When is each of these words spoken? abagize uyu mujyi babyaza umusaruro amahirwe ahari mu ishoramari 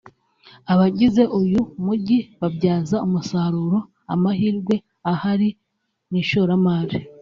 abagize 0.71 1.23
uyu 1.39 1.61
mujyi 1.83 2.17
babyaza 2.41 2.97
umusaruro 3.05 3.79
amahirwe 4.13 4.75
ahari 5.11 5.49
mu 6.09 6.15
ishoramari 6.23 6.97